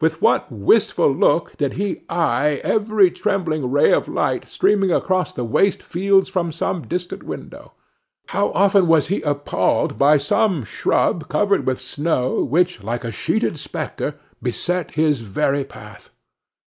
[0.00, 5.44] With what wistful look did he eye every trembling ray of light streaming across the
[5.44, 7.74] waste fields from some distant window!
[8.34, 13.60] How often was he appalled by some shrub covered with snow, which, like a sheeted
[13.60, 16.10] spectre, beset his very path!